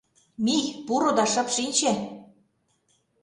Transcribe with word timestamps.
Мий, 0.45 0.65
пуро 0.85 1.11
да 1.17 1.25
шып 1.33 1.47
шинче. 1.55 1.93